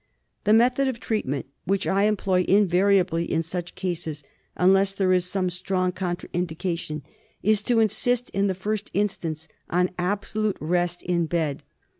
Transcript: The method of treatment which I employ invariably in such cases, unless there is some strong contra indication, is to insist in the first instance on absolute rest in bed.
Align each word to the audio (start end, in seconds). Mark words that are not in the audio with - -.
The 0.45 0.51
method 0.53 0.87
of 0.87 0.99
treatment 0.99 1.45
which 1.65 1.85
I 1.85 2.05
employ 2.05 2.43
invariably 2.47 3.31
in 3.31 3.43
such 3.43 3.75
cases, 3.75 4.23
unless 4.55 4.95
there 4.95 5.13
is 5.13 5.25
some 5.25 5.51
strong 5.51 5.91
contra 5.91 6.27
indication, 6.33 7.03
is 7.43 7.61
to 7.61 7.79
insist 7.79 8.31
in 8.31 8.47
the 8.47 8.55
first 8.55 8.89
instance 8.95 9.47
on 9.69 9.91
absolute 9.99 10.57
rest 10.59 11.03
in 11.03 11.27
bed. 11.27 11.61